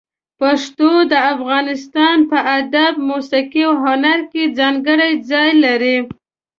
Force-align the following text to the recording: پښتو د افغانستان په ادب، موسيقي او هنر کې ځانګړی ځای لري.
پښتو 0.39 0.91
د 1.11 1.13
افغانستان 1.33 2.17
په 2.29 2.37
ادب، 2.59 2.93
موسيقي 3.09 3.63
او 3.67 3.73
هنر 3.85 4.19
کې 4.31 4.53
ځانګړی 4.59 5.11
ځای 5.29 5.49
لري. 5.65 5.97